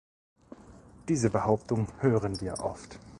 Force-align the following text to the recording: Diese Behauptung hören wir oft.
Diese 1.09 1.29
Behauptung 1.29 1.85
hören 1.99 2.41
wir 2.41 2.53
oft. 2.63 2.97